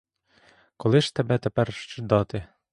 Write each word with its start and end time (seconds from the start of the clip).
Коли 0.77 1.01
ж 1.01 1.15
тебе 1.15 1.37
тепер 1.37 1.71
ждати? 1.73 2.45